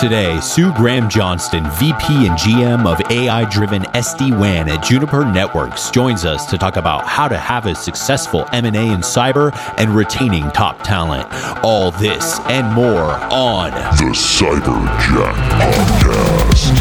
Today, 0.00 0.38
Sue 0.40 0.74
Graham 0.74 1.08
Johnston, 1.08 1.64
VP 1.70 2.26
and 2.26 2.36
GM 2.38 2.84
of 2.84 3.00
AI 3.10 3.48
driven 3.50 3.80
SD 3.94 4.38
WAN 4.38 4.68
at 4.68 4.84
Juniper 4.84 5.24
Networks, 5.24 5.90
joins 5.90 6.26
us 6.26 6.44
to 6.50 6.58
talk 6.58 6.76
about 6.76 7.06
how 7.06 7.26
to 7.28 7.38
have 7.38 7.64
a 7.64 7.74
successful 7.74 8.44
M&A 8.52 8.68
in 8.68 9.00
cyber 9.00 9.56
and 9.78 9.88
retaining 9.88 10.50
top 10.50 10.82
talent. 10.82 11.26
All 11.64 11.92
this 11.92 12.38
and 12.40 12.70
more 12.74 13.12
on 13.32 13.70
The 13.96 14.12
Cyber 14.12 14.84
Jack 15.00 15.34
Podcast. 15.62 16.74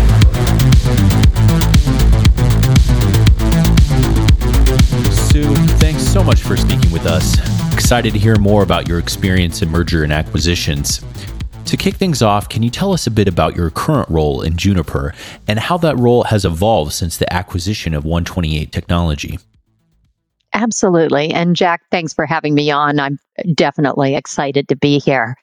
Sue, 5.31 5.55
thanks 5.77 6.03
so 6.03 6.21
much 6.21 6.41
for 6.41 6.57
speaking 6.57 6.91
with 6.91 7.05
us. 7.05 7.37
Excited 7.73 8.11
to 8.11 8.19
hear 8.19 8.35
more 8.37 8.61
about 8.63 8.89
your 8.89 8.99
experience 8.99 9.61
in 9.61 9.69
merger 9.69 10.03
and 10.03 10.11
acquisitions. 10.11 11.01
To 11.65 11.77
kick 11.77 11.95
things 11.95 12.21
off, 12.21 12.47
can 12.47 12.61
you 12.61 12.69
tell 12.69 12.93
us 12.93 13.07
a 13.07 13.11
bit 13.11 13.27
about 13.27 13.55
your 13.55 13.71
current 13.71 14.07
role 14.09 14.43
in 14.43 14.55
Juniper 14.55 15.15
and 15.47 15.57
how 15.57 15.77
that 15.79 15.97
role 15.97 16.23
has 16.25 16.45
evolved 16.45 16.93
since 16.93 17.17
the 17.17 17.31
acquisition 17.33 17.95
of 17.95 18.05
128 18.05 18.71
Technology? 18.71 19.39
Absolutely. 20.53 21.31
And 21.31 21.55
Jack, 21.55 21.81
thanks 21.89 22.13
for 22.13 22.27
having 22.27 22.53
me 22.53 22.69
on. 22.69 22.99
I'm 22.99 23.17
definitely 23.55 24.15
excited 24.15 24.67
to 24.69 24.75
be 24.75 24.99
here. 24.99 25.35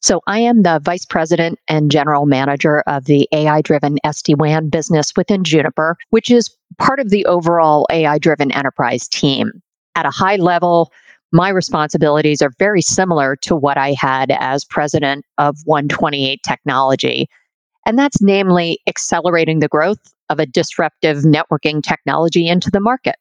So, 0.00 0.20
I 0.26 0.40
am 0.40 0.62
the 0.62 0.80
Vice 0.84 1.06
President 1.06 1.58
and 1.68 1.90
General 1.90 2.26
Manager 2.26 2.80
of 2.86 3.06
the 3.06 3.28
AI 3.32 3.62
driven 3.62 3.98
SD 4.04 4.36
WAN 4.36 4.68
business 4.68 5.12
within 5.16 5.42
Juniper, 5.42 5.96
which 6.10 6.30
is 6.30 6.54
part 6.78 7.00
of 7.00 7.10
the 7.10 7.24
overall 7.26 7.86
AI 7.90 8.18
driven 8.18 8.52
enterprise 8.52 9.08
team. 9.08 9.62
At 9.94 10.06
a 10.06 10.10
high 10.10 10.36
level, 10.36 10.92
my 11.32 11.48
responsibilities 11.48 12.42
are 12.42 12.52
very 12.58 12.82
similar 12.82 13.36
to 13.36 13.56
what 13.56 13.78
I 13.78 13.94
had 13.98 14.30
as 14.38 14.64
president 14.64 15.24
of 15.38 15.56
128 15.64 16.40
Technology. 16.42 17.28
And 17.86 17.98
that's 17.98 18.22
namely 18.22 18.78
accelerating 18.86 19.58
the 19.58 19.68
growth 19.68 19.98
of 20.28 20.38
a 20.38 20.46
disruptive 20.46 21.18
networking 21.18 21.82
technology 21.82 22.48
into 22.48 22.70
the 22.70 22.80
market. 22.80 23.16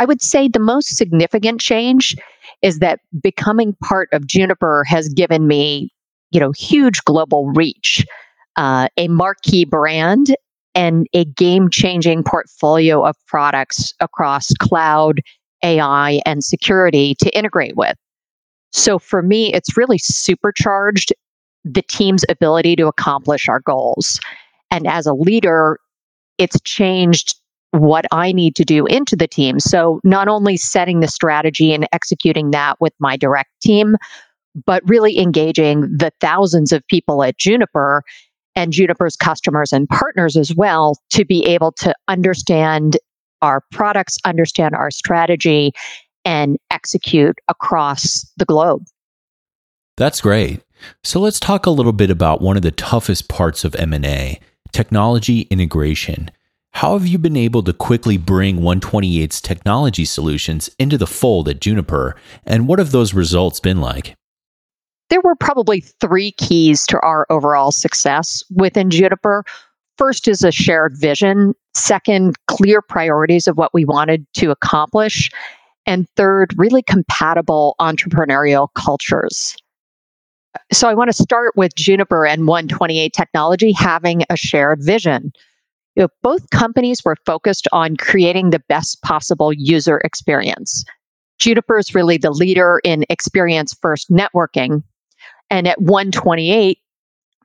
I 0.00 0.04
would 0.04 0.22
say 0.22 0.48
the 0.48 0.58
most 0.58 0.96
significant 0.96 1.60
change 1.60 2.16
is 2.62 2.78
that 2.78 3.00
becoming 3.20 3.76
part 3.82 4.08
of 4.12 4.26
Juniper 4.26 4.84
has 4.84 5.08
given 5.08 5.46
me, 5.46 5.90
you 6.30 6.40
know, 6.40 6.52
huge 6.52 7.02
global 7.04 7.48
reach, 7.50 8.04
uh, 8.56 8.88
a 8.96 9.08
marquee 9.08 9.64
brand, 9.64 10.34
and 10.74 11.08
a 11.12 11.24
game-changing 11.24 12.22
portfolio 12.22 13.04
of 13.04 13.16
products 13.26 13.92
across 14.00 14.52
cloud, 14.60 15.20
AI, 15.62 16.20
and 16.24 16.42
security 16.42 17.14
to 17.16 17.36
integrate 17.36 17.76
with. 17.76 17.96
So 18.72 18.98
for 18.98 19.22
me, 19.22 19.52
it's 19.52 19.76
really 19.76 19.98
supercharged 19.98 21.12
the 21.64 21.82
team's 21.82 22.24
ability 22.28 22.76
to 22.76 22.86
accomplish 22.86 23.48
our 23.48 23.60
goals. 23.60 24.20
And 24.70 24.86
as 24.86 25.06
a 25.06 25.14
leader, 25.14 25.78
it's 26.38 26.60
changed 26.62 27.34
what 27.72 28.06
I 28.12 28.32
need 28.32 28.56
to 28.56 28.64
do 28.64 28.86
into 28.86 29.16
the 29.16 29.26
team. 29.26 29.60
So 29.60 30.00
not 30.04 30.28
only 30.28 30.56
setting 30.56 31.00
the 31.00 31.08
strategy 31.08 31.74
and 31.74 31.86
executing 31.92 32.50
that 32.52 32.80
with 32.80 32.94
my 32.98 33.16
direct 33.16 33.50
team, 33.60 33.96
but 34.66 34.82
really 34.86 35.18
engaging 35.18 35.82
the 35.82 36.12
thousands 36.20 36.72
of 36.72 36.86
people 36.88 37.22
at 37.22 37.38
Juniper 37.38 38.02
and 38.56 38.72
Juniper's 38.72 39.16
customers 39.16 39.72
and 39.72 39.88
partners 39.88 40.36
as 40.36 40.54
well 40.54 40.96
to 41.10 41.24
be 41.24 41.44
able 41.44 41.72
to 41.72 41.94
understand 42.08 42.96
our 43.42 43.62
products, 43.70 44.18
understand 44.24 44.74
our 44.74 44.90
strategy, 44.90 45.72
and 46.24 46.58
execute 46.70 47.38
across 47.48 48.30
the 48.36 48.44
globe. 48.44 48.84
That's 49.96 50.20
great. 50.20 50.62
So 51.02 51.20
let's 51.20 51.40
talk 51.40 51.66
a 51.66 51.70
little 51.70 51.92
bit 51.92 52.10
about 52.10 52.40
one 52.40 52.56
of 52.56 52.62
the 52.62 52.70
toughest 52.70 53.28
parts 53.28 53.64
of 53.64 53.74
M&A, 53.74 54.40
technology 54.72 55.42
integration. 55.50 56.30
How 56.72 56.92
have 56.96 57.06
you 57.06 57.18
been 57.18 57.36
able 57.36 57.62
to 57.64 57.72
quickly 57.72 58.16
bring 58.16 58.60
128's 58.60 59.40
technology 59.40 60.04
solutions 60.04 60.70
into 60.78 60.96
the 60.96 61.06
fold 61.06 61.48
at 61.48 61.60
Juniper, 61.60 62.14
and 62.44 62.68
what 62.68 62.78
have 62.78 62.92
those 62.92 63.14
results 63.14 63.58
been 63.58 63.80
like? 63.80 64.14
There 65.10 65.22
were 65.22 65.34
probably 65.34 65.80
three 65.80 66.32
keys 66.32 66.86
to 66.88 67.00
our 67.00 67.26
overall 67.30 67.72
success 67.72 68.44
within 68.54 68.90
Juniper. 68.90 69.42
First 69.98 70.28
is 70.28 70.44
a 70.44 70.52
shared 70.52 70.96
vision. 70.96 71.54
Second, 71.74 72.36
clear 72.46 72.80
priorities 72.80 73.48
of 73.48 73.58
what 73.58 73.74
we 73.74 73.84
wanted 73.84 74.26
to 74.34 74.50
accomplish. 74.50 75.28
And 75.86 76.08
third, 76.16 76.54
really 76.56 76.82
compatible 76.82 77.74
entrepreneurial 77.80 78.68
cultures. 78.74 79.56
So 80.72 80.88
I 80.88 80.94
want 80.94 81.08
to 81.08 81.22
start 81.22 81.56
with 81.56 81.74
Juniper 81.74 82.26
and 82.26 82.46
128 82.46 83.12
Technology 83.12 83.72
having 83.72 84.22
a 84.30 84.36
shared 84.36 84.80
vision. 84.82 85.32
You 85.96 86.04
know, 86.04 86.08
both 86.22 86.48
companies 86.50 87.04
were 87.04 87.16
focused 87.26 87.66
on 87.72 87.96
creating 87.96 88.50
the 88.50 88.62
best 88.68 89.02
possible 89.02 89.52
user 89.52 89.98
experience. 90.04 90.84
Juniper 91.38 91.78
is 91.78 91.94
really 91.94 92.18
the 92.18 92.30
leader 92.30 92.80
in 92.84 93.04
experience 93.08 93.74
first 93.80 94.10
networking. 94.10 94.82
And 95.50 95.66
at 95.66 95.80
128, 95.80 96.78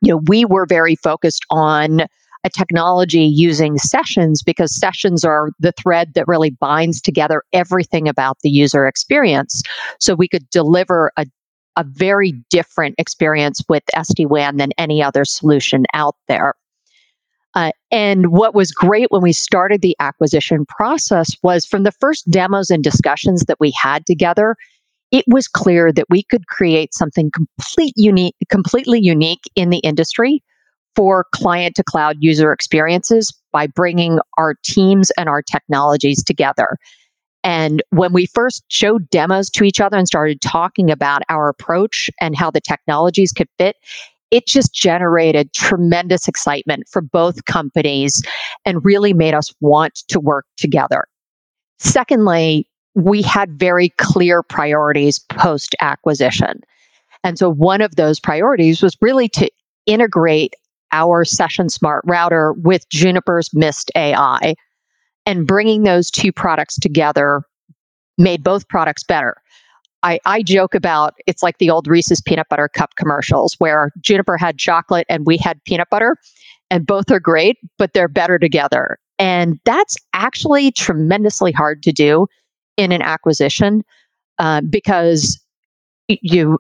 you 0.02 0.12
know, 0.12 0.22
we 0.28 0.46
were 0.46 0.66
very 0.66 0.96
focused 0.96 1.46
on 1.50 2.02
a 2.44 2.50
technology 2.50 3.24
using 3.24 3.78
sessions 3.78 4.44
because 4.44 4.76
sessions 4.76 5.24
are 5.24 5.52
the 5.59 5.72
thread 5.72 6.14
that 6.16 6.28
really 6.28 6.50
binds 6.50 7.02
together 7.02 7.44
everything 7.54 8.08
about 8.08 8.38
the 8.44 8.50
user 8.50 8.86
experience. 8.86 9.62
So 10.00 10.14
we 10.14 10.28
could 10.28 10.50
deliver 10.50 11.12
a, 11.18 11.26
a 11.78 11.84
very 11.84 12.34
different 12.50 12.96
experience 12.98 13.62
with 13.70 13.84
SD 13.96 14.28
WAN 14.28 14.58
than 14.58 14.72
any 14.78 15.02
other 15.02 15.26
solution 15.26 15.86
out 15.94 16.16
there. 16.28 16.56
Uh, 17.56 17.72
and 17.92 18.31
what 18.31 18.56
was 18.56 18.72
great 18.72 19.12
when 19.12 19.22
we 19.22 19.31
started 19.31 19.81
the 19.81 19.96
acquisition 20.00 20.66
process 20.66 21.36
was 21.44 21.66
from 21.66 21.84
the 21.84 21.92
first 21.92 22.30
demos 22.30 22.72
and 22.72 22.84
discussions 22.84 23.44
that 23.44 23.60
we 23.60 23.72
had 23.80 24.06
together, 24.08 24.56
it 25.12 25.24
was 25.28 25.48
clear 25.48 25.92
that 25.92 26.08
we 26.10 26.24
could 26.24 26.48
create 26.48 26.96
something 26.96 27.30
complete 27.30 27.94
unique, 27.96 28.36
completely 28.50 29.00
unique 29.00 29.44
in 29.56 29.70
the 29.70 29.78
industry 29.78 30.42
for 30.96 31.26
client 31.34 31.76
to 31.76 31.84
cloud 31.84 32.18
user 32.20 32.52
experiences 32.52 33.34
by 33.52 33.68
bringing 33.68 34.20
our 34.38 34.56
teams 34.64 35.12
and 35.18 35.30
our 35.30 35.42
technologies 35.42 36.24
together. 36.24 36.78
And 37.44 37.84
when 37.90 38.14
we 38.14 38.26
first 38.26 38.64
showed 38.70 39.09
demos 39.09 39.50
to 39.52 39.64
each 39.64 39.81
other 39.81 39.98
and 39.98 40.08
started 40.08 40.42
talking 40.42 40.90
about 40.90 41.24
our 41.30 41.50
approach 41.50 42.09
and 42.22 42.36
how 42.36 42.50
the 42.50 42.62
technologies 42.62 43.34
could 43.34 43.50
fit, 43.58 43.76
it 44.31 44.48
just 44.48 44.74
generated 44.74 45.54
tremendous 45.54 46.28
excitement 46.28 46.88
for 46.90 47.02
both 47.02 47.46
companies 47.46 48.24
and 48.66 48.84
really 48.84 49.14
made 49.14 49.34
us 49.34 49.54
want 49.60 50.04
to 50.08 50.20
work 50.20 50.46
together. 50.58 51.06
Secondly, 51.80 52.68
we 52.96 53.22
had 53.22 53.60
very 53.60 53.90
clear 53.98 54.42
priorities 54.42 55.20
post 55.20 55.75
acquisition. 55.81 56.62
And 57.24 57.38
so 57.38 57.50
one 57.50 57.81
of 57.81 57.96
those 57.96 58.20
priorities 58.20 58.81
was 58.81 58.98
really 59.02 59.28
to 59.30 59.50
integrate 59.86 60.56
our 60.94 61.26
Session 61.26 61.68
Smart 61.68 62.04
router 62.08 62.54
with 62.54 62.88
Juniper's 62.90 63.50
Mist 63.54 63.92
AI. 63.96 64.56
And 65.26 65.48
bringing 65.48 65.84
those 65.84 66.09
two 66.09 66.31
products 66.31 66.78
together 66.78 67.44
made 68.18 68.44
both 68.44 68.68
products 68.70 69.04
better. 69.04 69.36
I, 70.04 70.20
I 70.26 70.44
joke 70.44 70.76
about 70.76 71.16
it's 71.28 71.42
like 71.42 71.58
the 71.58 71.70
old 71.70 71.88
Reese's 71.88 72.22
peanut 72.22 72.48
butter 72.50 72.68
cup 72.68 72.96
commercials 72.98 73.56
where 73.58 73.92
Juniper 74.02 74.38
had 74.38 74.58
chocolate 74.58 75.06
and 75.09 75.26
we 75.26 75.38
had 75.38 75.64
peanut 75.64 75.90
butter, 75.90 76.18
and 76.70 76.86
both 76.86 77.10
are 77.10 77.20
great, 77.20 77.58
but 77.78 77.94
they're 77.94 78.10
better 78.10 78.38
together. 78.38 78.98
And 79.18 79.60
that's 79.64 79.96
actually 80.14 80.72
tremendously 80.72 81.52
hard 81.52 81.84
to 81.84 81.92
do 81.92 82.28
in 82.75 82.92
an 82.92 83.02
acquisition 83.02 83.84
uh, 84.40 84.62
because 84.70 85.40
you 86.08 86.58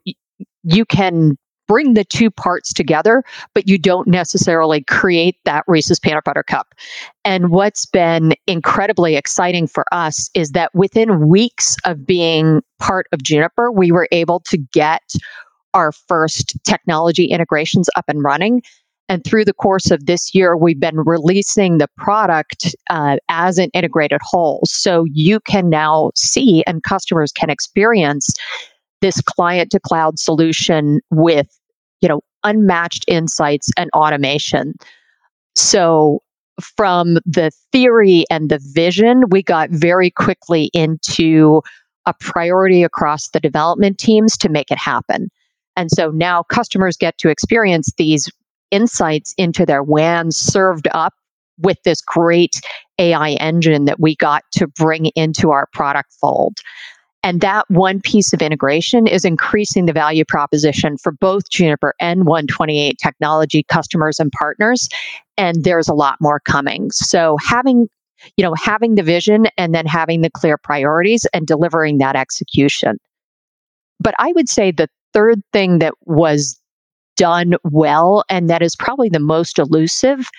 you 0.63 0.85
can 0.85 1.37
bring 1.67 1.93
the 1.93 2.03
two 2.03 2.29
parts 2.29 2.73
together, 2.73 3.23
but 3.53 3.67
you 3.67 3.77
don't 3.77 4.07
necessarily 4.07 4.83
create 4.83 5.37
that 5.45 5.63
Reese's 5.67 5.99
peanut 5.99 6.23
butter 6.23 6.43
cup. 6.43 6.73
And 7.25 7.49
what's 7.49 7.85
been 7.85 8.33
incredibly 8.47 9.15
exciting 9.15 9.67
for 9.67 9.85
us 9.91 10.29
is 10.33 10.51
that 10.51 10.73
within 10.73 11.27
weeks 11.27 11.77
of 11.85 12.05
being 12.05 12.61
part 12.79 13.07
of 13.11 13.23
Juniper, 13.23 13.71
we 13.71 13.91
were 13.91 14.07
able 14.11 14.39
to 14.41 14.57
get 14.57 15.13
our 15.73 15.91
first 15.91 16.57
technology 16.63 17.25
integrations 17.25 17.89
up 17.95 18.05
and 18.07 18.23
running. 18.23 18.61
And 19.09 19.23
through 19.23 19.45
the 19.45 19.53
course 19.53 19.91
of 19.91 20.05
this 20.05 20.33
year, 20.33 20.55
we've 20.55 20.79
been 20.79 20.99
releasing 20.99 21.77
the 21.77 21.89
product 21.97 22.73
uh, 22.89 23.17
as 23.29 23.57
an 23.57 23.69
integrated 23.73 24.21
whole. 24.23 24.61
So 24.65 25.05
you 25.11 25.39
can 25.41 25.69
now 25.69 26.11
see 26.15 26.63
and 26.65 26.81
customers 26.83 27.31
can 27.31 27.49
experience 27.49 28.33
this 29.03 29.19
client 29.19 29.69
to 29.69 29.79
cloud 29.81 30.17
solution 30.17 31.01
with 31.11 31.47
you 31.99 32.07
know 32.07 32.21
unmatched 32.45 33.03
insights 33.07 33.69
and 33.77 33.89
automation 33.93 34.73
so 35.55 36.23
from 36.61 37.15
the 37.25 37.51
theory 37.71 38.23
and 38.31 38.49
the 38.49 38.59
vision 38.73 39.23
we 39.29 39.43
got 39.43 39.69
very 39.71 40.09
quickly 40.09 40.69
into 40.73 41.61
a 42.05 42.13
priority 42.19 42.81
across 42.81 43.29
the 43.29 43.39
development 43.41 43.97
teams 43.97 44.37
to 44.37 44.47
make 44.47 44.71
it 44.71 44.77
happen 44.77 45.27
and 45.75 45.91
so 45.91 46.09
now 46.11 46.41
customers 46.43 46.95
get 46.95 47.17
to 47.17 47.29
experience 47.29 47.91
these 47.97 48.31
insights 48.71 49.33
into 49.37 49.65
their 49.65 49.83
WAN 49.83 50.31
served 50.31 50.87
up 50.93 51.13
with 51.59 51.77
this 51.83 52.01
great 52.01 52.61
AI 52.99 53.31
engine 53.33 53.85
that 53.85 53.99
we 53.99 54.15
got 54.15 54.43
to 54.53 54.67
bring 54.67 55.07
into 55.15 55.51
our 55.51 55.67
product 55.73 56.13
fold. 56.19 56.57
And 57.23 57.39
that 57.39 57.65
one 57.69 58.01
piece 58.01 58.33
of 58.33 58.41
integration 58.41 59.07
is 59.07 59.23
increasing 59.23 59.85
the 59.85 59.93
value 59.93 60.25
proposition 60.25 60.97
for 60.97 61.13
both 61.13 61.49
Juniper 61.49 61.95
and 61.99 62.25
128 62.25 62.97
technology 63.01 63.63
customers 63.63 64.19
and 64.19 64.31
partners. 64.31 64.89
And 65.37 65.63
there's 65.63 65.87
a 65.87 65.93
lot 65.93 66.17
more 66.19 66.41
coming. 66.41 66.91
So 66.91 67.37
having 67.41 67.87
you 68.37 68.43
know 68.43 68.53
having 68.55 68.95
the 68.95 69.03
vision 69.03 69.47
and 69.57 69.73
then 69.73 69.85
having 69.85 70.21
the 70.21 70.29
clear 70.29 70.57
priorities 70.57 71.25
and 71.33 71.45
delivering 71.45 71.97
that 71.97 72.15
execution 72.15 72.97
but 73.99 74.15
i 74.17 74.31
would 74.31 74.47
say 74.47 74.71
the 74.71 74.87
third 75.13 75.41
thing 75.51 75.79
that 75.79 75.93
was 76.05 76.57
done 77.17 77.55
well 77.63 78.23
and 78.29 78.49
that 78.49 78.61
is 78.61 78.77
probably 78.77 79.09
the 79.09 79.19
most 79.19 79.59
elusive 79.59 80.29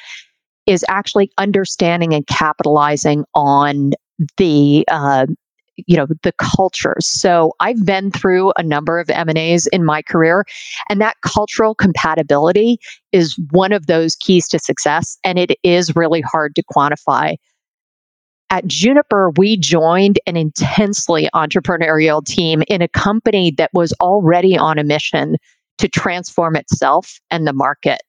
is 0.66 0.84
actually 0.88 1.30
understanding 1.38 2.14
and 2.14 2.26
capitalizing 2.26 3.24
on 3.34 3.92
the 4.38 4.84
uh, 4.88 5.26
you 5.76 5.96
know 5.96 6.06
the 6.22 6.32
cultures 6.38 7.06
so 7.06 7.52
i've 7.60 7.84
been 7.84 8.10
through 8.10 8.52
a 8.56 8.62
number 8.62 8.98
of 8.98 9.10
m&as 9.10 9.66
in 9.68 9.84
my 9.84 10.02
career 10.02 10.44
and 10.88 11.00
that 11.00 11.16
cultural 11.22 11.74
compatibility 11.74 12.78
is 13.12 13.38
one 13.50 13.72
of 13.72 13.86
those 13.86 14.16
keys 14.16 14.48
to 14.48 14.58
success 14.58 15.18
and 15.24 15.38
it 15.38 15.52
is 15.62 15.94
really 15.96 16.20
hard 16.20 16.54
to 16.54 16.62
quantify. 16.62 17.36
At 18.50 18.66
juniper 18.66 19.32
we 19.36 19.56
joined 19.56 20.18
an 20.26 20.36
intensely 20.36 21.28
entrepreneurial 21.34 22.24
team 22.24 22.62
in 22.68 22.82
a 22.82 22.88
company 22.88 23.52
that 23.58 23.70
was 23.72 23.92
already 24.00 24.56
on 24.56 24.78
a 24.78 24.84
mission 24.84 25.36
to 25.78 25.88
transform 25.88 26.56
itself 26.56 27.18
and 27.30 27.46
the 27.46 27.52
market. 27.52 28.00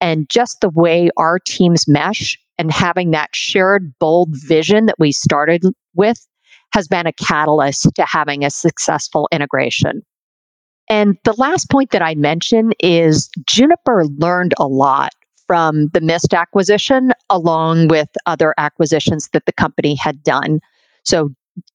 And 0.00 0.28
just 0.28 0.60
the 0.60 0.70
way 0.70 1.10
our 1.16 1.38
teams 1.38 1.86
mesh 1.86 2.38
and 2.58 2.70
having 2.70 3.10
that 3.10 3.34
shared 3.34 3.92
bold 3.98 4.30
vision 4.32 4.86
that 4.86 4.98
we 4.98 5.12
started 5.12 5.62
with 5.94 6.26
has 6.72 6.88
been 6.88 7.06
a 7.06 7.12
catalyst 7.12 7.88
to 7.94 8.04
having 8.06 8.44
a 8.44 8.50
successful 8.50 9.28
integration. 9.32 10.02
And 10.88 11.16
the 11.24 11.34
last 11.34 11.70
point 11.70 11.90
that 11.90 12.02
I 12.02 12.14
mention 12.14 12.72
is 12.78 13.28
Juniper 13.46 14.06
learned 14.18 14.54
a 14.58 14.66
lot 14.66 15.12
from 15.46 15.88
the 15.88 16.00
Mist 16.00 16.34
acquisition, 16.34 17.12
along 17.30 17.88
with 17.88 18.08
other 18.26 18.54
acquisitions 18.58 19.28
that 19.32 19.46
the 19.46 19.52
company 19.52 19.94
had 19.94 20.22
done. 20.22 20.60
So, 21.04 21.30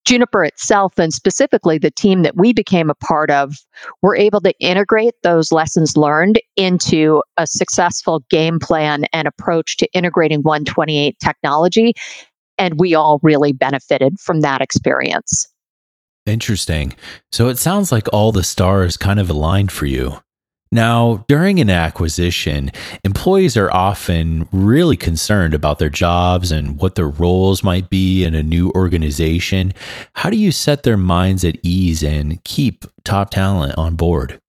Juniper 0.06 0.44
itself, 0.44 1.00
and 1.00 1.12
specifically 1.12 1.80
the 1.80 1.90
team 1.90 2.22
that 2.22 2.38
we 2.38 2.54
became 2.54 2.92
a 2.92 2.96
part 2.96 3.32
of, 3.32 3.56
were 4.04 4.16
able 4.16 4.40
to 4.42 4.54
integrate 4.60 5.16
those 5.24 5.52
lessons 5.52 5.98
learned 5.98 6.40
into 6.56 7.24
a 7.38 7.48
successful 7.48 8.24
game 8.30 8.60
plan 8.60 9.06
and 9.12 9.28
approach 9.28 9.78
to 9.78 9.92
integrating 9.94 10.42
128 10.42 11.18
technology 11.20 11.96
and 12.62 12.80
we 12.80 12.94
all 12.94 13.20
really 13.24 13.52
benefited 13.52 14.20
from 14.20 14.42
that 14.42 14.62
experience. 14.62 15.48
Interesting. 16.28 16.94
So 17.32 17.50
it 17.50 17.58
sounds 17.58 17.92
like 17.92 18.08
all 18.14 18.32
the 18.32 18.44
stars 18.44 18.98
kind 18.98 19.20
of 19.20 19.32
aligned 19.32 19.72
for 19.72 19.88
you. 19.88 20.22
Now, 20.72 21.26
during 21.28 21.60
an 21.60 21.70
acquisition, 21.70 22.72
employees 23.04 23.58
are 23.58 23.74
often 23.74 24.48
really 24.54 24.96
concerned 24.96 25.54
about 25.54 25.80
their 25.80 25.90
jobs 25.90 26.52
and 26.52 26.80
what 26.80 26.96
their 26.96 27.10
roles 27.10 27.64
might 27.64 27.90
be 27.90 28.24
in 28.24 28.36
a 28.36 28.44
new 28.44 28.72
organization. 28.76 29.74
How 30.14 30.30
do 30.30 30.38
you 30.38 30.52
set 30.52 30.84
their 30.84 30.98
minds 30.98 31.44
at 31.44 31.58
ease 31.64 32.04
and 32.04 32.42
keep 32.46 32.86
top 33.04 33.32
talent 33.32 33.76
on 33.78 33.96
board? 33.96 34.41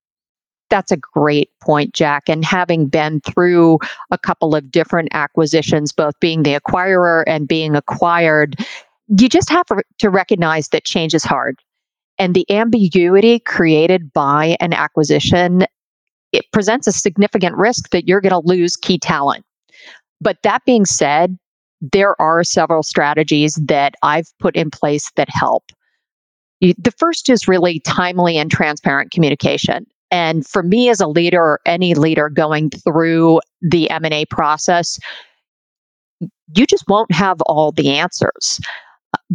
That's 0.73 0.91
a 0.91 0.97
great 0.97 1.51
point, 1.61 1.93
Jack. 1.93 2.31
And 2.31 2.43
having 2.43 2.87
been 2.87 3.21
through 3.21 3.79
a 4.11 4.17
couple 4.17 4.55
of 4.55 4.71
different 4.71 5.11
acquisitions, 5.13 5.93
both 5.93 6.19
being 6.19 6.45
the 6.45 6.59
acquirer 6.59 7.25
and 7.27 7.47
being 7.47 7.77
acquired, 7.77 8.57
you 9.09 9.29
just 9.29 9.51
have 9.51 9.67
to 9.99 10.09
recognize 10.09 10.69
that 10.69 10.85
change 10.85 11.13
is 11.13 11.25
hard. 11.25 11.61
And 12.19 12.35
the 12.35 12.51
ambiguity 12.51 13.39
created 13.41 14.15
by 14.15 14.57
an 14.61 14.73
acquisition, 14.73 15.67
it 16.33 16.47
presents 16.53 16.87
a 16.87 16.93
significant 16.93 17.55
risk 17.57 17.91
that 17.91 18.09
you're 18.09 18.23
going 18.23 18.31
to 18.31 18.49
lose 18.49 18.75
key 18.75 18.99
talent. 18.99 19.45
But 20.23 20.39
that 20.43 20.65
being 20.65 20.87
said, 20.87 21.39
there 21.83 22.19
are 22.19 22.45
several 22.45 22.83
strategies 22.83 23.57
that 23.57 23.95
I've 24.03 24.33
put 24.39 24.57
in 24.57 24.71
place 24.71 25.11
that 25.17 25.29
help. 25.29 25.65
The 26.63 26.95
first 26.97 27.29
is 27.29 27.47
really 27.47 27.81
timely 27.81 28.39
and 28.39 28.51
transparent 28.51 29.11
communication. 29.11 29.85
And 30.13 30.47
for 30.47 30.63
me 30.63 30.91
as 30.91 31.01
a 31.01 31.09
leader 31.09 31.41
or 31.41 31.61
any 31.67 31.95
leader 31.95 32.29
going 32.29 32.71
through 32.71 33.41
the 33.63 33.91
M&A 33.91 34.27
process, 34.27 34.99
you 36.55 36.67
just 36.67 36.85
won't 36.87 37.11
have 37.11 37.41
all 37.47 37.73
the 37.73 37.97
answers. 37.97 38.61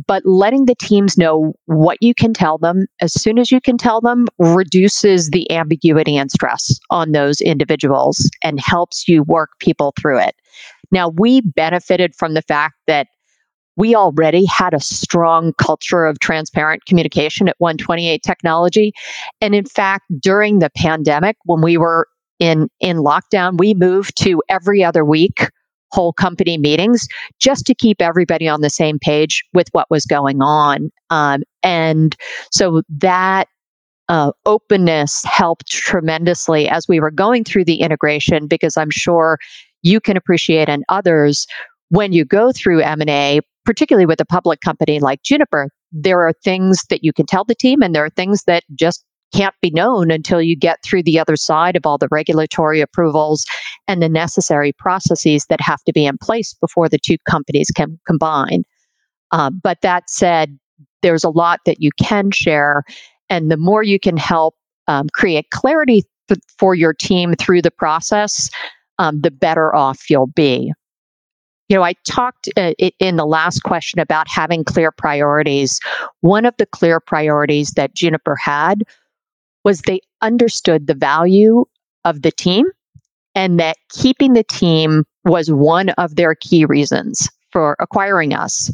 But 0.06 0.24
letting 0.26 0.66
the 0.66 0.76
teams 0.76 1.18
know 1.18 1.54
what 1.66 1.98
you 2.00 2.14
can 2.14 2.32
tell 2.34 2.60
them 2.60 2.86
as 3.02 3.20
soon 3.20 3.40
as 3.40 3.52
you 3.52 3.60
can 3.60 3.78
tell 3.78 4.02
them 4.02 4.28
reduces 4.38 5.32
the 5.32 5.50
ambiguity 5.52 6.16
and 6.16 6.30
stress 6.30 6.80
on 6.92 7.12
those 7.12 7.42
individuals 7.42 8.30
and 8.44 8.60
helps 8.60 9.08
you 9.08 9.24
work 9.24 9.50
people 9.60 9.94
through 10.00 10.20
it. 10.20 10.36
Now, 10.92 11.10
we 11.10 11.42
benefited 11.42 12.16
from 12.16 12.36
the 12.36 12.44
fact 12.44 12.76
that 12.86 13.08
we 13.78 13.96
already 13.96 14.46
had 14.46 14.74
a 14.74 14.80
strong 14.80 15.54
culture 15.54 16.06
of 16.06 16.20
transparent 16.20 16.86
communication 16.86 17.48
at 17.48 17.56
128 17.60 18.22
Technology. 18.24 18.92
And 19.40 19.56
in 19.56 19.66
fact, 19.66 20.06
during 20.20 20.60
the 20.60 20.72
pandemic, 20.76 21.38
when 21.46 21.62
we 21.62 21.78
were 21.78 22.08
in, 22.40 22.70
in 22.80 22.98
lockdown, 22.98 23.58
we 23.58 23.74
moved 23.74 24.18
to 24.24 24.42
every 24.50 24.84
other 24.84 25.06
week 25.06 25.50
whole 25.92 26.12
company 26.12 26.58
meetings 26.58 27.08
just 27.40 27.66
to 27.66 27.74
keep 27.74 28.02
everybody 28.02 28.48
on 28.48 28.62
the 28.62 28.70
same 28.70 29.00
page 29.00 29.44
with 29.54 29.68
what 29.72 29.90
was 29.90 30.06
going 30.06 30.42
on. 30.42 30.92
Um, 31.10 31.44
and 31.64 32.16
so 32.52 32.82
that 32.90 33.48
uh, 34.10 34.32
openness 34.46 35.24
helped 35.24 35.68
tremendously 35.68 36.68
as 36.70 36.88
we 36.88 37.00
were 37.00 37.12
going 37.12 37.44
through 37.44 37.66
the 37.66 37.82
integration 37.82 38.48
because 38.48 38.78
I'm 38.78 38.92
sure 38.92 39.38
you 39.82 40.00
can 40.00 40.18
appreciate 40.18 40.70
and 40.70 40.84
others 40.90 41.46
when 41.90 42.14
you 42.14 42.26
go 42.26 42.52
through 42.52 42.82
M&A 42.82 43.42
particularly 43.68 44.06
with 44.06 44.22
a 44.22 44.26
public 44.26 44.62
company 44.62 44.98
like 45.02 45.22
Juniper, 45.24 45.70
there 45.92 46.22
are 46.22 46.32
things 46.42 46.84
that 46.90 47.04
you 47.04 47.12
can 47.12 47.26
tell 47.26 47.44
the 47.44 47.54
team, 47.54 47.82
and 47.82 47.94
there 47.94 48.06
are 48.06 48.10
things 48.10 48.44
that 48.48 48.64
just 48.74 49.04
can't 49.36 49.54
be 49.62 49.70
known 49.72 50.10
until 50.10 50.42
you 50.42 50.56
get 50.56 50.80
through 50.84 51.04
the 51.04 51.20
other 51.20 51.36
side 51.36 51.76
of 51.76 51.86
all 51.86 51.98
the 51.98 52.08
regulatory 52.10 52.80
approvals 52.80 53.46
and 53.86 54.02
the 54.02 54.08
necessary 54.08 54.72
processes 54.72 55.46
that 55.50 55.60
have 55.60 55.84
to 55.84 55.92
be 55.92 56.06
in 56.06 56.18
place 56.18 56.56
before 56.62 56.88
the 56.88 56.98
two 56.98 57.18
companies 57.30 57.70
can 57.76 58.00
combine. 58.08 58.64
Uh, 59.34 59.50
but 59.50 59.82
that 59.82 60.10
said, 60.10 60.58
there's 61.02 61.26
a 61.26 61.30
lot 61.30 61.60
that 61.66 61.82
you 61.82 61.92
can 62.02 62.32
share, 62.32 62.84
and 63.30 63.52
the 63.52 63.58
more 63.58 63.84
you 63.84 64.00
can 64.00 64.16
help 64.16 64.56
um, 64.88 65.10
create 65.12 65.50
clarity 65.50 66.04
th- 66.30 66.40
for 66.58 66.74
your 66.74 66.94
team 66.94 67.36
through 67.36 67.62
the 67.62 67.70
process, 67.70 68.50
um, 68.98 69.20
the 69.20 69.32
better 69.32 69.76
off 69.76 70.10
you'll 70.10 70.28
be 70.28 70.72
you 71.70 71.76
know, 71.76 71.84
I 71.84 71.94
talked 72.06 72.50
uh, 72.56 72.74
in 73.00 73.18
the 73.18 73.26
last 73.26 73.64
question 73.64 74.00
about 74.00 74.28
having 74.30 74.64
clear 74.64 74.92
priorities. 74.92 75.80
One 76.22 76.46
of 76.46 76.56
the 76.58 76.66
clear 76.66 77.00
priorities 77.00 77.72
that 77.72 77.94
Juniper 77.94 78.36
had 78.38 78.84
was 79.64 79.82
they 79.82 80.00
understood 80.22 80.88
the 80.88 80.94
value 80.94 81.66
of 82.06 82.22
the 82.22 82.32
team 82.32 82.66
and 83.36 83.60
that 83.60 83.78
keeping 83.90 84.34
the 84.34 84.44
team 84.44 85.04
was 85.26 85.52
one 85.52 85.90
of 85.90 86.16
their 86.16 86.36
key 86.36 86.66
reasons 86.66 87.30
for 87.52 87.76
acquiring 87.80 88.34
us. 88.34 88.72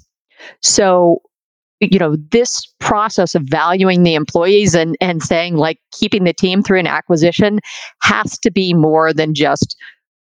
So, 0.61 1.21
you 1.79 1.97
know, 1.97 2.15
this 2.31 2.65
process 2.79 3.33
of 3.33 3.43
valuing 3.43 4.03
the 4.03 4.13
employees 4.13 4.75
and, 4.75 4.95
and 5.01 5.23
saying 5.23 5.55
like 5.55 5.79
keeping 5.91 6.25
the 6.25 6.33
team 6.33 6.61
through 6.61 6.79
an 6.79 6.87
acquisition 6.87 7.59
has 8.01 8.37
to 8.39 8.51
be 8.51 8.73
more 8.73 9.13
than 9.13 9.33
just, 9.33 9.75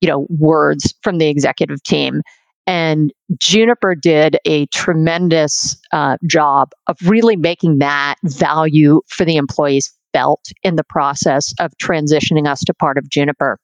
you 0.01 0.09
know, 0.09 0.27
words 0.29 0.93
from 1.01 1.17
the 1.17 1.27
executive 1.27 1.81
team. 1.83 2.21
And 2.67 3.13
Juniper 3.39 3.95
did 3.95 4.37
a 4.45 4.65
tremendous 4.67 5.77
uh, 5.93 6.17
job 6.27 6.71
of 6.87 6.97
really 7.05 7.37
making 7.37 7.79
that 7.79 8.15
value 8.25 9.01
for 9.07 9.23
the 9.23 9.37
employees 9.37 9.91
felt 10.13 10.51
in 10.63 10.75
the 10.75 10.83
process 10.83 11.53
of 11.59 11.71
transitioning 11.81 12.47
us 12.47 12.59
to 12.61 12.73
part 12.73 12.97
of 12.97 13.09
Juniper. 13.09 13.57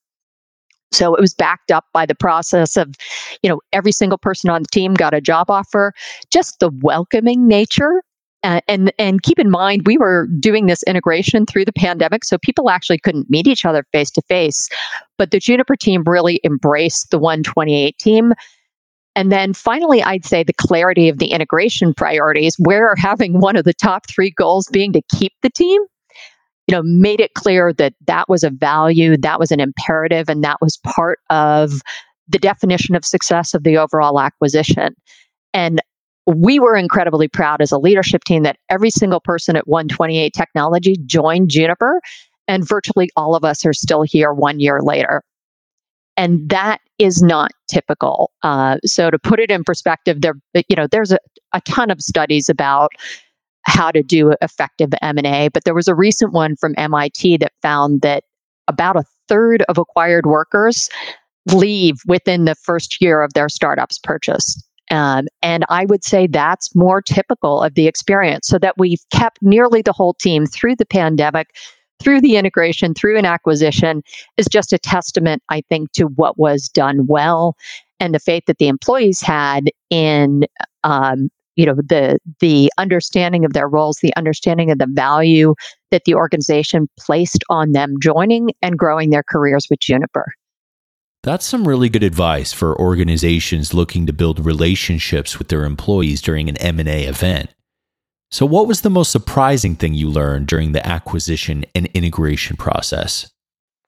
So 0.94 1.16
it 1.16 1.22
was 1.22 1.34
backed 1.34 1.72
up 1.72 1.86
by 1.92 2.06
the 2.06 2.16
process 2.16 2.78
of, 2.78 2.94
you 3.42 3.50
know, 3.50 3.60
every 3.74 3.92
single 3.92 4.18
person 4.18 4.50
on 4.50 4.62
the 4.62 4.68
team 4.72 4.94
got 4.94 5.14
a 5.14 5.22
job 5.22 5.50
offer, 5.50 5.92
just 6.32 6.60
the 6.60 6.70
welcoming 6.82 7.48
nature. 7.48 8.04
Uh, 8.44 8.60
and 8.68 8.94
and 9.00 9.24
keep 9.24 9.40
in 9.40 9.50
mind, 9.50 9.84
we 9.86 9.98
were 9.98 10.28
doing 10.40 10.68
this 10.68 10.84
integration 10.84 11.46
through 11.46 11.64
the 11.64 11.74
pandemic, 11.74 12.26
so 12.26 12.38
people 12.38 12.70
actually 12.70 13.00
couldn't 13.00 13.30
meet 13.30 13.48
each 13.48 13.64
other 13.64 13.86
face 13.94 14.12
to 14.12 14.22
face. 14.24 14.68
But 15.18 15.32
the 15.32 15.40
Juniper 15.40 15.78
team 15.78 16.04
really 16.06 16.42
embraced 16.44 17.10
the 17.10 17.18
128 17.18 17.98
team 17.98 18.34
and 19.16 19.32
then 19.32 19.54
finally, 19.54 20.02
I'd 20.02 20.26
say 20.26 20.44
the 20.44 20.54
clarity 20.54 21.10
of 21.10 21.20
the 21.20 21.28
integration 21.28 21.94
priorities, 21.94 22.56
where 22.60 22.96
having 22.98 23.40
one 23.40 23.56
of 23.56 23.64
the 23.64 23.74
top 23.74 24.08
three 24.10 24.32
goals 24.32 24.68
being 24.72 24.94
to 24.94 25.02
keep 25.16 25.34
the 25.42 25.50
team. 25.50 25.82
you 26.68 26.76
know, 26.76 26.82
made 26.84 27.20
it 27.20 27.34
clear 27.34 27.74
that 27.74 27.94
that 28.08 28.30
was 28.30 28.44
a 28.44 28.50
value, 28.50 29.18
that 29.18 29.40
was 29.40 29.52
an 29.52 29.60
imperative, 29.60 30.30
and 30.30 30.44
that 30.44 30.58
was 30.62 30.78
part 30.78 31.20
of 31.30 31.82
the 32.28 32.40
definition 32.40 32.96
of 32.96 33.04
success 33.04 33.54
of 33.54 33.64
the 33.64 33.78
overall 33.78 34.20
acquisition. 34.20 34.96
And 35.54 35.82
we 36.26 36.60
were 36.60 36.78
incredibly 36.78 37.28
proud 37.28 37.62
as 37.62 37.72
a 37.74 37.78
leadership 37.78 38.24
team 38.24 38.44
that 38.44 38.58
every 38.70 38.92
single 38.92 39.20
person 39.20 39.58
at 39.58 39.68
128 39.68 40.34
Technology 40.34 40.96
joined 41.06 41.50
Juniper, 41.50 42.02
and 42.48 42.68
virtually 42.68 43.10
all 43.18 43.36
of 43.36 43.44
us 43.44 43.66
are 43.66 43.74
still 43.74 44.04
here 44.04 44.32
one 44.34 44.60
year 44.62 44.80
later. 44.82 45.22
And 46.16 46.48
that 46.50 46.80
is 47.00 47.22
not 47.22 47.52
typical. 47.70 48.32
Uh, 48.44 48.78
so 48.86 49.10
to 49.10 49.18
put 49.18 49.40
it 49.40 49.50
in 49.50 49.64
perspective, 49.64 50.22
there, 50.22 50.36
you 50.54 50.76
know, 50.76 50.88
there's 50.88 51.12
a, 51.12 51.18
a 51.54 51.62
ton 51.62 51.90
of 51.90 52.02
studies 52.02 52.50
about 52.50 52.92
how 53.66 53.92
to 53.92 54.04
do 54.04 54.34
effective 54.42 54.90
M&A, 55.02 55.50
but 55.50 55.64
there 55.64 55.74
was 55.74 55.88
a 55.88 55.96
recent 55.96 56.34
one 56.34 56.56
from 56.56 56.76
MIT 56.78 57.38
that 57.38 57.54
found 57.62 58.02
that 58.02 58.24
about 58.68 58.96
a 58.96 59.04
third 59.28 59.64
of 59.70 59.78
acquired 59.78 60.26
workers 60.26 60.90
leave 61.52 61.96
within 62.08 62.46
the 62.46 62.56
first 62.56 63.02
year 63.02 63.22
of 63.22 63.34
their 63.34 63.50
startup's 63.50 64.00
purchase. 64.00 64.62
Um, 64.92 65.28
and 65.42 65.66
I 65.70 65.86
would 65.86 66.04
say 66.04 66.28
that's 66.28 66.76
more 66.76 67.02
typical 67.02 67.62
of 67.62 67.74
the 67.76 67.88
experience, 67.88 68.48
so 68.48 68.60
that 68.60 68.76
we've 68.78 69.04
kept 69.12 69.40
nearly 69.42 69.82
the 69.82 69.94
whole 69.94 70.14
team 70.14 70.46
through 70.46 70.76
the 70.76 70.86
pandemic, 70.86 71.48
through 72.00 72.22
the 72.22 72.38
integration, 72.38 72.94
through 72.94 73.18
an 73.18 73.26
acquisition, 73.26 74.02
is 74.38 74.48
just 74.48 74.74
a 74.74 74.78
testament, 74.78 75.42
I 75.50 75.62
think, 75.70 75.92
to 75.94 76.06
what 76.06 76.38
was 76.38 76.68
done 76.68 77.08
well 77.08 77.56
and 78.00 78.14
the 78.14 78.20
faith 78.20 78.44
that 78.48 78.58
the 78.58 78.68
employees 78.68 79.22
had 79.22 79.70
in 79.90 80.44
um, 80.84 81.30
you 81.56 81.66
know 81.66 81.76
the 81.76 82.20
the 82.40 82.72
understanding 82.78 83.46
of 83.46 83.54
their 83.54 83.70
roles 83.70 83.98
the 84.02 84.16
understanding 84.16 84.72
of 84.72 84.80
the 84.80 84.88
value 84.90 85.54
that 85.92 86.02
the 86.06 86.16
organization 86.16 86.90
placed 87.00 87.44
on 87.48 87.74
them 87.74 87.96
joining 88.02 88.50
and 88.64 88.78
growing 88.78 89.12
their 89.12 89.24
careers 89.24 89.68
with 89.70 89.80
juniper 89.80 90.34
that's 91.24 91.46
some 91.46 91.66
really 91.66 91.88
good 91.88 92.04
advice 92.04 92.52
for 92.52 92.78
organizations 92.78 93.74
looking 93.74 94.06
to 94.06 94.12
build 94.12 94.46
relationships 94.46 95.40
with 95.40 95.48
their 95.48 95.64
employees 95.64 96.22
during 96.22 96.50
an 96.50 96.58
M&A 96.58 97.06
event. 97.06 97.50
So 98.34 98.48
what 98.48 98.68
was 98.68 98.82
the 98.82 98.90
most 98.90 99.12
surprising 99.12 99.76
thing 99.76 99.94
you 99.94 100.10
learned 100.10 100.48
during 100.48 100.72
the 100.72 100.84
acquisition 100.88 101.66
and 101.76 101.86
integration 101.94 102.58
process? 102.58 103.30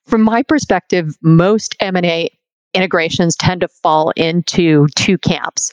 From 0.06 0.22
my 0.22 0.44
perspective, 0.44 1.18
most 1.24 1.76
M&A 1.80 2.30
integrations 2.76 3.36
tend 3.36 3.62
to 3.62 3.68
fall 3.82 4.12
into 4.16 4.86
two 4.96 5.18
camps. 5.18 5.72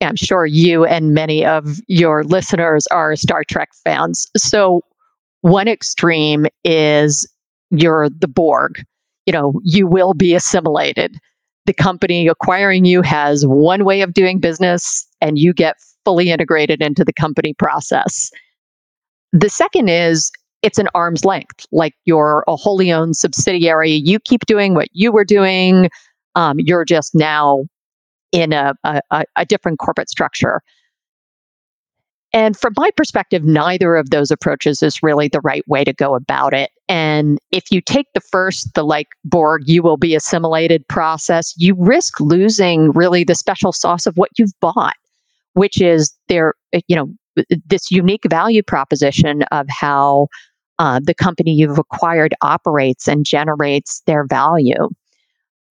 I'm 0.00 0.14
sure 0.14 0.46
you 0.46 0.84
and 0.84 1.12
many 1.12 1.44
of 1.44 1.80
your 1.88 2.22
listeners 2.22 2.86
are 2.92 3.16
Star 3.16 3.42
Trek 3.42 3.70
fans. 3.82 4.28
So, 4.36 4.82
one 5.40 5.66
extreme 5.66 6.46
is 6.62 7.28
you're 7.72 8.08
the 8.08 8.28
Borg. 8.28 8.84
You 9.26 9.32
know, 9.32 9.60
you 9.64 9.88
will 9.88 10.14
be 10.14 10.36
assimilated. 10.36 11.18
The 11.64 11.74
company 11.74 12.28
acquiring 12.28 12.84
you 12.84 13.02
has 13.02 13.44
one 13.44 13.84
way 13.84 14.02
of 14.02 14.14
doing 14.14 14.38
business, 14.38 15.04
and 15.20 15.36
you 15.36 15.52
get 15.52 15.74
fully 16.06 16.30
integrated 16.30 16.80
into 16.80 17.04
the 17.04 17.12
company 17.12 17.52
process. 17.52 18.30
The 19.32 19.50
second 19.50 19.88
is 19.88 20.30
it's 20.62 20.78
an 20.78 20.88
arm's 20.94 21.24
length, 21.24 21.66
like 21.72 21.94
you're 22.04 22.44
a 22.46 22.54
wholly 22.54 22.92
owned 22.92 23.16
subsidiary. 23.16 23.90
You 23.90 24.20
keep 24.20 24.46
doing 24.46 24.74
what 24.74 24.88
you 24.92 25.10
were 25.10 25.24
doing. 25.24 25.90
Um, 26.36 26.56
you're 26.60 26.84
just 26.84 27.12
now 27.12 27.64
in 28.30 28.52
a, 28.52 28.74
a, 28.84 29.24
a 29.34 29.44
different 29.44 29.80
corporate 29.80 30.08
structure. 30.08 30.62
And 32.32 32.56
from 32.56 32.74
my 32.76 32.90
perspective, 32.96 33.44
neither 33.44 33.96
of 33.96 34.10
those 34.10 34.30
approaches 34.30 34.82
is 34.82 35.02
really 35.02 35.28
the 35.28 35.40
right 35.40 35.66
way 35.66 35.84
to 35.84 35.92
go 35.92 36.14
about 36.14 36.52
it. 36.52 36.70
And 36.88 37.38
if 37.50 37.64
you 37.72 37.80
take 37.80 38.06
the 38.14 38.20
first, 38.20 38.74
the 38.74 38.84
like 38.84 39.08
Borg, 39.24 39.62
you 39.66 39.82
will 39.82 39.96
be 39.96 40.14
assimilated 40.14 40.86
process, 40.88 41.54
you 41.56 41.74
risk 41.78 42.20
losing 42.20 42.90
really 42.92 43.24
the 43.24 43.34
special 43.34 43.72
sauce 43.72 44.06
of 44.06 44.16
what 44.16 44.30
you've 44.38 44.58
bought, 44.60 44.96
which 45.56 45.80
is 45.80 46.14
their, 46.28 46.54
you 46.86 46.94
know, 46.94 47.08
this 47.66 47.90
unique 47.90 48.24
value 48.28 48.62
proposition 48.62 49.42
of 49.52 49.66
how 49.68 50.28
uh, 50.78 51.00
the 51.02 51.14
company 51.14 51.52
you've 51.52 51.78
acquired 51.78 52.34
operates 52.42 53.08
and 53.08 53.24
generates 53.24 54.02
their 54.06 54.26
value. 54.26 54.88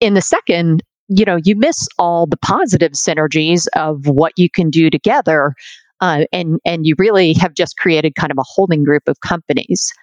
In 0.01 0.15
the 0.15 0.21
second, 0.21 0.83
you 1.07 1.25
know 1.25 1.37
you 1.43 1.55
miss 1.55 1.87
all 1.99 2.25
the 2.25 2.37
positive 2.37 2.93
synergies 2.93 3.67
of 3.75 4.07
what 4.07 4.33
you 4.37 4.49
can 4.49 4.69
do 4.69 4.89
together 4.89 5.53
uh, 6.01 6.25
and 6.31 6.59
and 6.65 6.85
you 6.85 6.95
really 6.97 7.33
have 7.33 7.53
just 7.53 7.77
created 7.77 8.15
kind 8.15 8.31
of 8.31 8.37
a 8.37 8.43
holding 8.43 8.83
group 8.83 9.03
of 9.07 9.19
companies 9.21 9.93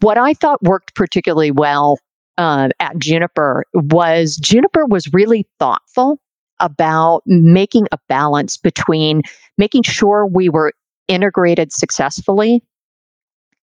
what 0.00 0.16
i 0.16 0.32
thought 0.32 0.62
worked 0.62 0.94
particularly 0.94 1.50
well 1.50 1.98
uh, 2.38 2.68
at 2.80 2.96
juniper 2.98 3.64
was 3.74 4.36
juniper 4.36 4.86
was 4.86 5.12
really 5.12 5.46
thoughtful 5.58 6.18
about 6.60 7.22
making 7.26 7.86
a 7.92 7.98
balance 8.08 8.56
between 8.56 9.22
making 9.58 9.82
sure 9.82 10.26
we 10.26 10.48
were 10.48 10.72
integrated 11.08 11.72
successfully 11.72 12.62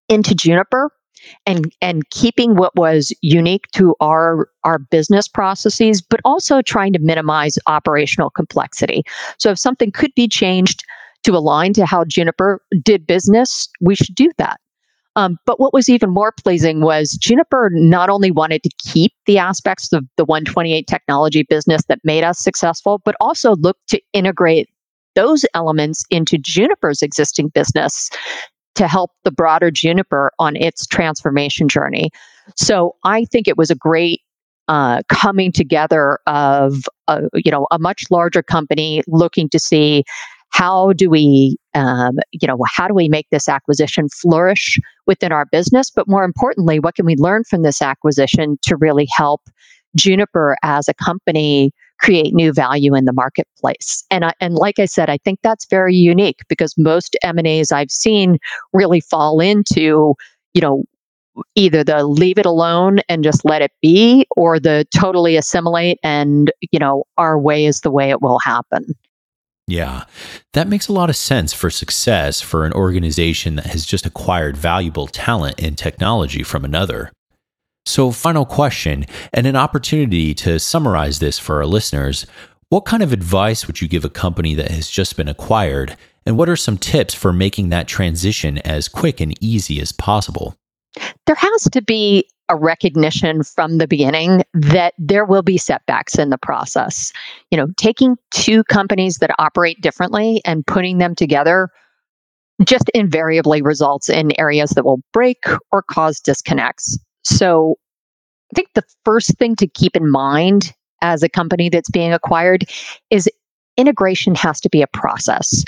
into 0.09 0.35
juniper 0.35 0.91
and 1.45 1.73
and 1.81 2.09
keeping 2.09 2.55
what 2.55 2.75
was 2.75 3.13
unique 3.21 3.67
to 3.71 3.95
our 4.01 4.49
our 4.63 4.79
business 4.79 5.27
processes 5.27 6.01
but 6.01 6.19
also 6.25 6.61
trying 6.61 6.93
to 6.93 6.99
minimize 6.99 7.57
operational 7.67 8.29
complexity. 8.29 9.03
So 9.37 9.51
if 9.51 9.59
something 9.59 9.91
could 9.91 10.13
be 10.15 10.27
changed 10.27 10.83
to 11.23 11.31
align 11.31 11.73
to 11.73 11.85
how 11.85 12.03
juniper 12.05 12.61
did 12.83 13.07
business 13.07 13.69
we 13.79 13.95
should 13.95 14.15
do 14.15 14.31
that 14.37 14.59
um, 15.15 15.37
but 15.45 15.59
what 15.59 15.73
was 15.73 15.89
even 15.89 16.09
more 16.09 16.31
pleasing 16.31 16.81
was 16.81 17.11
Juniper 17.11 17.69
not 17.73 18.09
only 18.09 18.31
wanted 18.31 18.63
to 18.63 18.69
keep 18.79 19.13
the 19.25 19.37
aspects 19.37 19.93
of 19.93 20.05
the 20.17 20.25
128 20.25 20.87
technology 20.87 21.43
business 21.43 21.83
that 21.87 21.99
made 22.03 22.23
us 22.23 22.39
successful, 22.39 23.01
but 23.05 23.15
also 23.19 23.55
looked 23.57 23.87
to 23.89 24.01
integrate 24.13 24.69
those 25.15 25.45
elements 25.53 26.03
into 26.09 26.37
Juniper's 26.37 27.01
existing 27.01 27.49
business 27.49 28.09
to 28.75 28.87
help 28.87 29.11
the 29.23 29.31
broader 29.31 29.69
Juniper 29.69 30.31
on 30.39 30.55
its 30.55 30.87
transformation 30.87 31.67
journey. 31.67 32.09
So 32.55 32.95
I 33.03 33.25
think 33.25 33.47
it 33.47 33.57
was 33.57 33.69
a 33.69 33.75
great 33.75 34.21
uh, 34.67 35.01
coming 35.09 35.51
together 35.51 36.19
of 36.25 36.85
a, 37.07 37.21
you 37.33 37.51
know 37.51 37.67
a 37.69 37.77
much 37.77 38.05
larger 38.09 38.41
company 38.41 39.03
looking 39.07 39.49
to 39.49 39.59
see 39.59 40.03
how 40.53 40.93
do 40.93 41.09
we 41.09 41.57
um, 41.73 42.17
you 42.31 42.47
know 42.47 42.57
how 42.65 42.87
do 42.87 42.93
we 42.93 43.09
make 43.09 43.27
this 43.31 43.49
acquisition 43.49 44.07
flourish 44.09 44.79
within 45.07 45.31
our 45.31 45.45
business 45.45 45.89
but 45.89 46.07
more 46.07 46.23
importantly 46.23 46.79
what 46.79 46.95
can 46.95 47.05
we 47.05 47.15
learn 47.17 47.43
from 47.43 47.63
this 47.63 47.81
acquisition 47.81 48.57
to 48.63 48.77
really 48.77 49.07
help 49.15 49.41
juniper 49.95 50.55
as 50.63 50.87
a 50.87 50.93
company 50.93 51.71
create 51.99 52.33
new 52.33 52.51
value 52.51 52.95
in 52.95 53.05
the 53.05 53.13
marketplace. 53.13 54.03
And 54.11 54.25
I, 54.25 54.33
and 54.41 54.55
like 54.55 54.79
I 54.79 54.85
said, 54.85 55.09
I 55.09 55.17
think 55.19 55.39
that's 55.41 55.65
very 55.69 55.95
unique 55.95 56.39
because 56.49 56.75
most 56.77 57.15
M&As 57.23 57.71
I've 57.71 57.91
seen 57.91 58.37
really 58.73 58.99
fall 58.99 59.39
into, 59.39 60.15
you 60.53 60.61
know, 60.61 60.83
either 61.55 61.83
the 61.83 62.03
leave 62.03 62.37
it 62.37 62.45
alone 62.45 62.99
and 63.09 63.23
just 63.23 63.43
let 63.45 63.61
it 63.61 63.71
be 63.81 64.27
or 64.35 64.59
the 64.59 64.85
totally 64.93 65.35
assimilate 65.35 65.97
and, 66.03 66.51
you 66.71 66.77
know, 66.77 67.05
our 67.17 67.39
way 67.39 67.65
is 67.65 67.79
the 67.81 67.91
way 67.91 68.09
it 68.09 68.21
will 68.21 68.39
happen. 68.39 68.93
Yeah, 69.67 70.03
that 70.53 70.67
makes 70.67 70.87
a 70.87 70.93
lot 70.93 71.09
of 71.09 71.15
sense 71.15 71.53
for 71.53 71.69
success 71.69 72.41
for 72.41 72.65
an 72.65 72.73
organization 72.73 73.55
that 73.55 73.67
has 73.67 73.85
just 73.85 74.05
acquired 74.05 74.57
valuable 74.57 75.07
talent 75.07 75.61
and 75.61 75.77
technology 75.77 76.43
from 76.43 76.65
another. 76.65 77.11
So, 77.85 78.11
final 78.11 78.45
question, 78.45 79.05
and 79.33 79.45
an 79.47 79.55
opportunity 79.55 80.33
to 80.35 80.59
summarize 80.59 81.19
this 81.19 81.39
for 81.39 81.57
our 81.57 81.65
listeners. 81.65 82.25
What 82.69 82.85
kind 82.85 83.03
of 83.03 83.13
advice 83.13 83.67
would 83.67 83.81
you 83.81 83.87
give 83.87 84.05
a 84.05 84.09
company 84.09 84.55
that 84.55 84.71
has 84.71 84.89
just 84.89 85.15
been 85.15 85.27
acquired? 85.27 85.95
And 86.25 86.37
what 86.37 86.49
are 86.49 86.55
some 86.55 86.77
tips 86.77 87.13
for 87.13 87.33
making 87.33 87.69
that 87.69 87.87
transition 87.87 88.57
as 88.59 88.87
quick 88.87 89.19
and 89.19 89.41
easy 89.43 89.79
as 89.81 89.91
possible? 89.91 90.55
There 91.25 91.35
has 91.35 91.63
to 91.71 91.81
be 91.81 92.27
a 92.49 92.55
recognition 92.55 93.43
from 93.43 93.77
the 93.77 93.87
beginning 93.87 94.43
that 94.53 94.93
there 94.97 95.25
will 95.25 95.41
be 95.41 95.57
setbacks 95.57 96.17
in 96.17 96.29
the 96.29 96.37
process. 96.37 97.11
You 97.51 97.57
know, 97.57 97.67
taking 97.77 98.17
two 98.31 98.63
companies 98.65 99.17
that 99.17 99.33
operate 99.39 99.81
differently 99.81 100.41
and 100.45 100.65
putting 100.65 100.97
them 100.97 101.15
together 101.15 101.69
just 102.63 102.89
invariably 102.93 103.61
results 103.61 104.09
in 104.09 104.37
areas 104.39 104.71
that 104.71 104.85
will 104.85 105.01
break 105.11 105.43
or 105.71 105.81
cause 105.81 106.19
disconnects. 106.19 106.97
So 107.23 107.77
I 108.51 108.55
think 108.55 108.69
the 108.75 108.83
first 109.05 109.37
thing 109.37 109.55
to 109.57 109.67
keep 109.67 109.95
in 109.95 110.09
mind 110.09 110.73
as 111.01 111.23
a 111.23 111.29
company 111.29 111.69
that's 111.69 111.89
being 111.89 112.13
acquired 112.13 112.65
is 113.09 113.29
integration 113.77 114.35
has 114.35 114.61
to 114.61 114.69
be 114.69 114.81
a 114.81 114.87
process. 114.87 115.63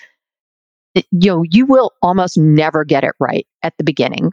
You 0.93 1.31
know, 1.31 1.43
you 1.49 1.65
will 1.65 1.91
almost 2.01 2.37
never 2.37 2.85
get 2.85 3.03
it 3.03 3.13
right 3.19 3.47
at 3.63 3.75
the 3.77 3.83
beginning. 3.83 4.31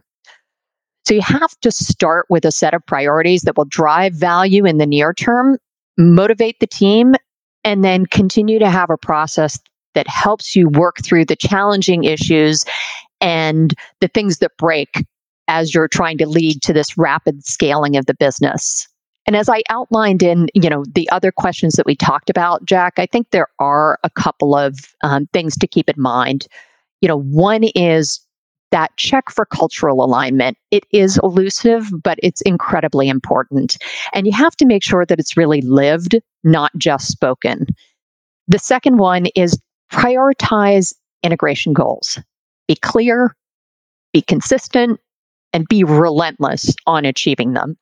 So 1.05 1.13
you 1.13 1.21
have 1.21 1.59
to 1.61 1.71
start 1.71 2.25
with 2.29 2.45
a 2.45 2.51
set 2.51 2.73
of 2.73 2.85
priorities 2.85 3.41
that 3.41 3.57
will 3.57 3.65
drive 3.65 4.13
value 4.13 4.65
in 4.65 4.77
the 4.77 4.85
near 4.85 5.13
term, 5.13 5.57
motivate 5.97 6.59
the 6.59 6.67
team, 6.67 7.15
and 7.63 7.83
then 7.83 8.05
continue 8.05 8.59
to 8.59 8.69
have 8.69 8.89
a 8.89 8.97
process 8.97 9.59
that 9.95 10.07
helps 10.07 10.55
you 10.55 10.69
work 10.69 10.97
through 11.03 11.25
the 11.25 11.35
challenging 11.35 12.03
issues 12.03 12.65
and 13.21 13.73
the 13.99 14.07
things 14.07 14.39
that 14.39 14.51
break 14.57 15.05
as 15.47 15.73
you're 15.73 15.87
trying 15.87 16.17
to 16.17 16.25
lead 16.25 16.61
to 16.61 16.73
this 16.73 16.97
rapid 16.97 17.45
scaling 17.45 17.95
of 17.95 18.05
the 18.05 18.13
business. 18.13 18.87
And 19.25 19.35
as 19.35 19.47
I 19.47 19.61
outlined 19.69 20.23
in, 20.23 20.49
you 20.53 20.69
know, 20.69 20.83
the 20.93 21.09
other 21.09 21.31
questions 21.31 21.75
that 21.75 21.85
we 21.85 21.95
talked 21.95 22.29
about, 22.29 22.65
Jack, 22.65 22.93
I 22.97 23.05
think 23.05 23.29
there 23.29 23.47
are 23.59 23.99
a 24.03 24.09
couple 24.09 24.55
of 24.55 24.93
um, 25.01 25.27
things 25.31 25.55
to 25.57 25.67
keep 25.67 25.89
in 25.89 26.01
mind. 26.01 26.47
You 27.01 27.07
know, 27.07 27.19
one 27.19 27.63
is 27.75 28.19
that 28.73 28.97
check 28.97 29.29
for 29.29 29.45
cultural 29.45 30.03
alignment. 30.03 30.57
It 30.71 30.83
is 30.91 31.19
elusive, 31.21 31.91
but 32.03 32.17
it's 32.23 32.41
incredibly 32.41 33.07
important. 33.07 33.77
And 34.13 34.25
you 34.25 34.33
have 34.33 34.55
to 34.55 34.65
make 34.65 34.83
sure 34.83 35.05
that 35.05 35.19
it's 35.19 35.37
really 35.37 35.61
lived, 35.61 36.15
not 36.43 36.71
just 36.75 37.07
spoken. 37.07 37.67
The 38.47 38.57
second 38.57 38.97
one 38.97 39.27
is 39.35 39.59
prioritize 39.91 40.91
integration 41.21 41.73
goals. 41.73 42.19
Be 42.67 42.75
clear, 42.75 43.35
be 44.11 44.23
consistent, 44.23 44.99
and 45.53 45.67
be 45.69 45.83
relentless 45.83 46.73
on 46.87 47.05
achieving 47.05 47.53
them. 47.53 47.77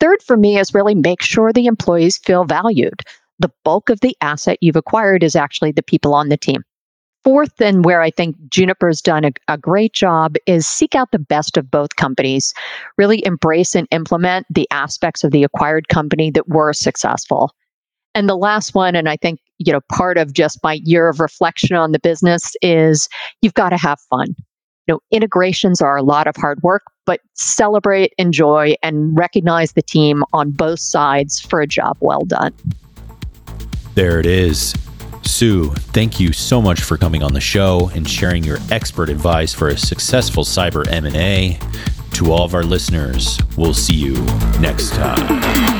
Third, 0.00 0.20
for 0.20 0.36
me, 0.36 0.58
is 0.58 0.74
really 0.74 0.96
make 0.96 1.22
sure 1.22 1.52
the 1.52 1.66
employees 1.66 2.18
feel 2.18 2.44
valued. 2.44 3.02
The 3.38 3.52
bulk 3.62 3.88
of 3.88 4.00
the 4.00 4.16
asset 4.20 4.58
you've 4.60 4.74
acquired 4.74 5.22
is 5.22 5.36
actually 5.36 5.70
the 5.70 5.82
people 5.82 6.12
on 6.12 6.28
the 6.28 6.36
team. 6.36 6.64
Fourth, 7.24 7.58
and 7.60 7.86
where 7.86 8.02
I 8.02 8.10
think 8.10 8.36
Juniper's 8.50 9.00
done 9.00 9.24
a, 9.24 9.32
a, 9.48 9.56
great 9.56 9.94
job, 9.94 10.36
is 10.46 10.66
seek 10.66 10.94
out 10.94 11.10
the 11.10 11.18
best 11.18 11.56
of 11.56 11.70
both 11.70 11.96
companies. 11.96 12.52
Really 12.98 13.24
embrace 13.24 13.74
and 13.74 13.88
implement 13.90 14.46
the 14.50 14.68
aspects 14.70 15.24
of 15.24 15.30
the 15.30 15.42
acquired 15.42 15.88
company 15.88 16.30
that 16.32 16.48
were 16.48 16.74
successful. 16.74 17.50
And 18.14 18.28
the 18.28 18.36
last 18.36 18.74
one, 18.74 18.94
and 18.94 19.08
I 19.08 19.16
think, 19.16 19.40
you 19.58 19.72
know, 19.72 19.80
part 19.90 20.18
of 20.18 20.34
just 20.34 20.60
my 20.62 20.78
year 20.84 21.08
of 21.08 21.18
reflection 21.18 21.74
on 21.74 21.92
the 21.92 21.98
business 21.98 22.52
is 22.62 23.08
you've 23.42 23.54
got 23.54 23.70
to 23.70 23.78
have 23.78 23.98
fun. 24.10 24.28
You 24.86 24.94
know, 24.94 25.00
integrations 25.10 25.80
are 25.80 25.96
a 25.96 26.02
lot 26.02 26.26
of 26.26 26.36
hard 26.36 26.62
work, 26.62 26.82
but 27.06 27.20
celebrate, 27.32 28.12
enjoy, 28.18 28.74
and 28.82 29.16
recognize 29.16 29.72
the 29.72 29.82
team 29.82 30.22
on 30.34 30.50
both 30.50 30.78
sides 30.78 31.40
for 31.40 31.62
a 31.62 31.66
job 31.66 31.96
well 32.00 32.24
done. 32.26 32.52
There 33.94 34.20
it 34.20 34.26
is. 34.26 34.74
Sue, 35.26 35.70
thank 35.92 36.20
you 36.20 36.32
so 36.32 36.62
much 36.62 36.82
for 36.82 36.96
coming 36.96 37.22
on 37.22 37.32
the 37.32 37.40
show 37.40 37.90
and 37.94 38.08
sharing 38.08 38.44
your 38.44 38.58
expert 38.70 39.08
advice 39.08 39.52
for 39.52 39.68
a 39.68 39.76
successful 39.76 40.44
cyber 40.44 40.86
M&A. 40.90 41.58
To 42.12 42.30
all 42.30 42.44
of 42.44 42.54
our 42.54 42.62
listeners, 42.62 43.38
we'll 43.56 43.74
see 43.74 43.96
you 43.96 44.14
next 44.60 44.90
time. 44.90 45.73